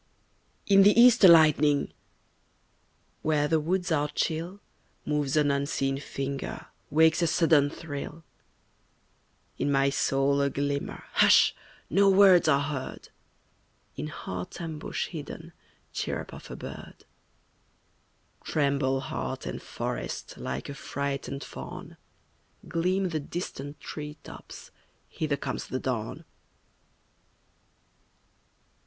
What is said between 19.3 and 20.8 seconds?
and forest Like a